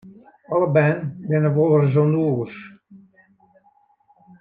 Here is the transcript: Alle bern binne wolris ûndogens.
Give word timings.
Alle 0.53 0.67
bern 0.75 0.99
binne 1.27 1.49
wolris 1.55 1.95
ûndogens. 2.03 2.57